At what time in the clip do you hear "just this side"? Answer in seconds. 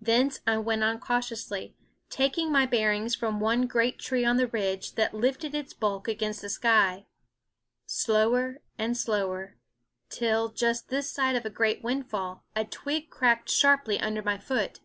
10.48-11.36